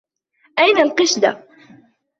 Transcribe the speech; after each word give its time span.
أين 0.59 0.77
القِشدة؟ 0.81 1.31